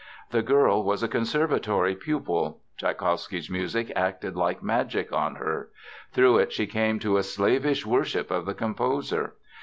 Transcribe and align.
The 0.31 0.41
girl 0.41 0.83
was 0.83 1.03
a 1.03 1.07
conservatory 1.07 1.93
pupil. 1.93 2.61
Tschaikowsky's 2.79 3.51
music 3.51 3.91
acted 3.95 4.35
like 4.35 4.63
magic 4.63 5.13
on 5.13 5.35
her. 5.35 5.69
Through 6.11 6.39
it 6.39 6.51
she 6.51 6.65
came 6.65 6.97
to 7.01 7.17
a 7.17 7.21
slavish 7.23 7.85
worship 7.85 8.31
of 8.31 8.47
the 8.47 8.55
composer. 8.55 9.35